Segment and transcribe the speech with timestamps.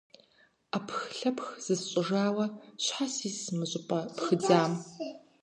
[0.71, 2.45] Ӏэпхлъэпх зысщӀыжауэ
[2.83, 4.73] щхьэ сис мы щӀыпӀэ пхыдзам?